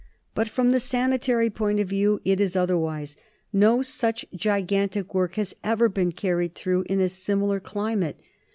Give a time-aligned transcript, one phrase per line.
[0.33, 3.17] But from the sanitary point of view it is otherwise.
[3.53, 8.19] No such gigantic work has ever been carried through in a similar climate.